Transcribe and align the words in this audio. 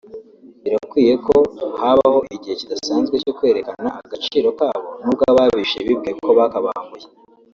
Birakwiye 0.63 1.13
ko 1.25 1.35
habaho 1.79 2.19
igihe 2.35 2.55
kidasanzwe 2.61 3.15
cyo 3.23 3.33
kwerekana 3.37 3.89
agaciro 4.05 4.49
kabo 4.59 4.87
n’ubwo 5.01 5.23
ababishe 5.31 5.77
bibwiye 5.87 6.13
ko 6.25 6.29
bakabambuye” 6.39 7.07